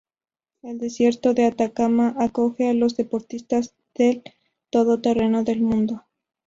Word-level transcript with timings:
El 0.63 0.79
desierto 0.79 1.35
de 1.35 1.45
Atacama 1.45 2.15
acoge 2.17 2.67
a 2.67 2.73
los 2.73 2.97
deportistas 2.97 3.75
del 3.93 4.23
todoterreno 4.71 5.43
del 5.43 5.61
mundo. 5.61 6.05